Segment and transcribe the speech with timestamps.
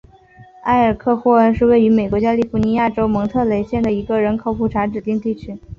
[0.63, 5.59] 埃尔克霍恩是位于美国加利福尼亚州蒙特雷县的一个人口普查指定地区。